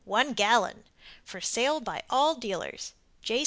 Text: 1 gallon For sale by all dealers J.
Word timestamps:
1 0.05 0.33
gallon 0.33 0.83
For 1.23 1.39
sale 1.39 1.79
by 1.79 2.01
all 2.09 2.33
dealers 2.33 2.93
J. 3.21 3.39